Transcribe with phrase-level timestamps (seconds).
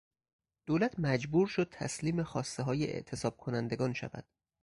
[0.65, 4.25] دولت مجبور شد تسلیم خواستههای اعتصاب کنندگان شود.